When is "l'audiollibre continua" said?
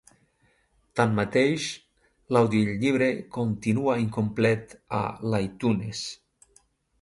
2.37-3.99